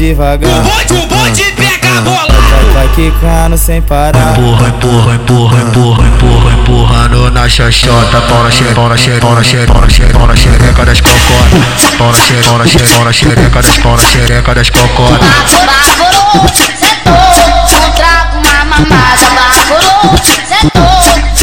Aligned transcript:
devagar. 0.00 0.50
O 0.50 0.62
bonde, 0.62 0.92
o 0.94 1.06
bonde 1.06 1.44
pega 1.52 1.98
a 1.98 2.00
bola. 2.00 2.26
Vai, 2.50 2.64
vai 2.72 2.88
quicando 2.94 3.58
sem 3.58 3.82
parar. 3.82 4.32
Empurra, 4.32 4.68
empurra, 4.68 5.14
empurra, 5.14 5.60
empurra, 5.60 6.06
empurra, 6.08 6.52
empurrando 6.54 7.30
na 7.30 7.48
xoxota. 7.48 8.20
Pau 8.22 8.42
na 8.42 8.50
xereca, 8.50 8.74
pau 8.74 8.88
na 8.88 8.96
xereca, 8.96 9.20
pau 9.20 9.34
na 9.34 9.42
xereca, 9.42 9.72
pau 10.18 10.26
na 10.26 10.36
xereca, 10.36 10.84
das 10.86 11.00
cocotas. 11.00 11.96
Pau 11.98 12.12
na 12.12 12.18
xereca, 12.18 12.48
pau 12.48 12.58
na 12.58 12.66
xereca, 12.66 12.90
pau 12.94 13.04
na 13.04 13.12
xereca 13.12 13.62
das, 13.62 13.78
pau 13.78 13.96
na 13.96 14.02
xereca 14.02 14.54
das 14.54 14.70
cocotas. 14.70 15.18
Baforou, 15.66 16.48
sentou, 16.56 17.80
não 17.80 17.90
trago 17.92 18.38
uma 18.38 18.64
mamada. 18.64 19.26
Baforou, 19.36 20.16
sentou, 20.24 20.92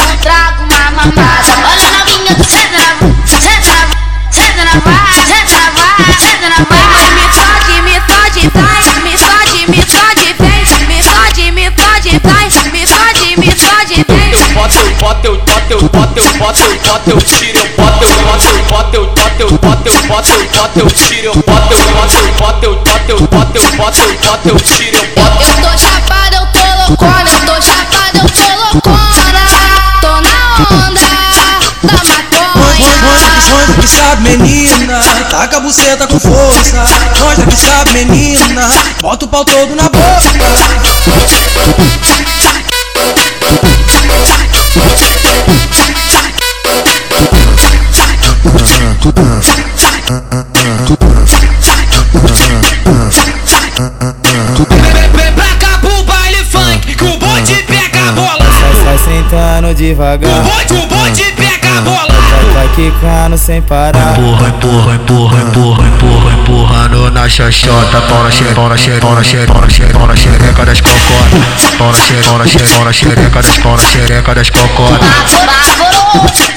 não 0.07 0.17
trago 0.17 0.63
uma 0.63 0.91
mamada. 0.91 1.51
Olha 1.63 1.89
novinha, 1.91 2.33
senta 2.43 2.71
na, 2.71 2.76
boto, 16.47 16.61
eu 16.61 16.79
boto, 16.79 17.09
eu 17.09 17.21
tiro, 17.21 17.59
eu 17.59 17.65
boto, 17.75 18.03
eu 18.03 18.09
boto, 18.23 18.47
eu 18.47 18.63
boto, 18.63 18.95
eu 18.95 19.05
boto, 19.07 19.41
eu 19.41 19.51
boto, 19.59 20.31
eu 20.31 20.47
boto, 20.47 20.79
eu 20.79 20.87
tiro, 20.91 21.25
eu 21.25 21.33
boto, 21.35 21.73
eu 21.73 21.79
boto, 21.93 22.15
eu 22.15 22.33
boto, 22.33 22.65
eu 22.65 22.75
boto, 22.77 23.11
eu 23.11 23.19
boto, 23.19 23.57
eu 23.57 24.17
boto, 24.17 24.47
eu 24.47 24.59
tiro, 24.59 24.97
eu 24.97 25.07
boto. 25.15 25.43
Eu 25.43 25.55
tô 25.61 25.77
chapada, 25.77 26.35
eu 26.37 26.47
tô 26.47 26.63
loucona, 26.87 27.29
eu 27.29 27.39
tô 27.45 27.61
chapada, 27.61 28.17
eu 28.17 28.29
tô 28.29 28.47
loucona. 28.63 29.43
Tô 29.99 30.21
na 30.21 30.37
onda 30.87 31.01
da 31.83 31.99
maconha. 32.05 32.95
Mostra 33.51 33.75
que 33.81 33.87
sabe, 33.87 34.21
menina. 34.29 35.01
Taca 35.29 35.57
a 35.57 35.59
buceta 35.59 36.07
com 36.07 36.19
força. 36.19 36.85
Mostra 37.19 37.45
que 37.45 37.57
sabe, 37.57 37.91
menina. 38.05 38.69
Bota 39.01 39.25
o 39.25 39.27
pau 39.27 39.43
todo 39.43 39.75
na 39.75 39.83
boca. 39.83 39.97
Sentando 59.07 59.69
O 59.69 59.73
devagar. 59.73 60.43
bonde, 60.43 60.73
o 60.73 60.85
bonde 60.85 61.23
pega 61.37 61.77
a 61.77 61.81
bola. 61.81 62.07
Vai, 62.09 62.45
vai 62.53 62.67
quicando 62.75 63.37
sem 63.37 63.61
parar. 63.61 64.19
Empurra, 64.19 64.49
empurra, 64.49 64.95
empurra, 64.95 65.41
empurra, 65.41 65.87
empurra, 65.87 66.33
empurrando 66.33 67.11
na 67.11 67.29
xoxota. 67.29 68.01
Pau 68.01 68.23
na 68.23 68.29
xereca, 68.31 68.55
pau 68.55 68.67
na 68.69 68.75
xereca, 68.77 69.01
pau 69.01 69.15
na 69.15 69.23
xereca, 69.23 69.53
pau 69.53 69.61
na 69.61 69.69
xereca, 69.69 69.97
pau 69.97 70.07
na 70.07 70.15
xereca 70.15 70.65
das 70.65 70.81
cocotas. 70.81 71.75
Pau 71.77 71.87
na 71.87 71.93
xereca, 71.97 72.29
pau 72.29 72.37
na 72.37 72.45
xereca, 72.45 72.75
pau 72.75 72.83
na 72.83 72.91
xereca 72.93 73.41
das, 73.41 73.57
pau 73.59 73.77
na 73.77 73.83
xereca 73.83 74.35
das 74.35 74.49
cocotas. 74.49 76.56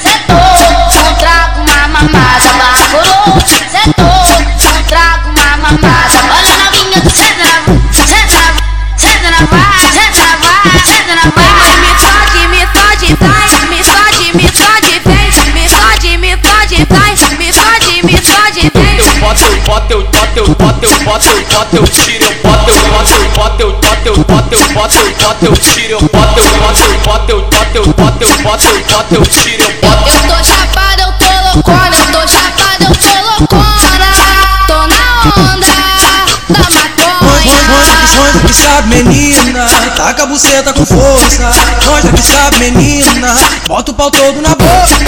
Eu 19.40 19.60
boto, 19.62 19.92
eu 19.92 20.02
boto, 20.04 20.36
eu 20.36 20.46
boto, 20.54 20.84
eu 20.84 20.90
boto, 21.04 21.28
eu 21.28 21.44
boto, 21.46 21.76
eu 21.76 21.84
tiro, 21.88 22.24
eu 22.24 22.34
boto, 22.42 22.70
eu 22.70 22.76
boto, 22.90 23.12
eu 23.12 23.30
boto, 23.30 23.62
eu 23.62 23.72
boto, 23.72 24.06
eu 24.06 24.16
boto, 24.24 24.54
eu 24.54 24.68
boto, 24.74 24.96
eu 24.96 25.14
boto, 25.14 25.44
eu 25.44 25.56
tiro, 25.56 25.92
eu 25.92 26.00
boto, 26.00 26.38
eu 26.38 26.44
boto, 26.60 26.82
eu 26.82 26.98
boto, 27.00 27.30
eu 27.30 27.40
boto, 27.42 27.76
eu 27.76 27.86
boto, 27.86 28.24
eu 28.24 28.30
boto, 28.42 28.66
eu 28.66 28.84
boto, 28.84 29.14
eu 29.14 29.22
tiro, 29.26 29.62
eu 29.62 29.70
boto. 29.80 30.10
Eu 30.10 30.22
tô 30.28 30.44
chapada, 30.44 31.02
eu 31.02 31.12
tô 31.18 31.30
loucona, 31.54 31.96
eu 31.96 32.06
tô 32.12 32.20
chapada, 32.28 32.84
eu 32.84 32.94
tô 32.94 33.14
loucona. 33.30 34.10
Tô 34.66 34.86
na 34.86 35.22
onda 35.36 35.66
da 36.48 36.64
maconha. 36.70 37.60
Mostra 38.16 38.40
que 38.46 38.54
sabe, 38.54 38.88
menina. 38.88 39.66
Taca 39.96 40.22
a 40.22 40.26
buceta 40.26 40.72
com 40.72 40.84
força. 40.86 41.50
Mostra 41.86 42.12
que 42.12 42.22
sabe, 42.22 42.58
menina. 42.58 43.34
Bota 43.66 43.90
o 43.90 43.94
pau 43.94 44.10
todo 44.10 44.40
na 44.42 44.50
boca. 44.50 44.99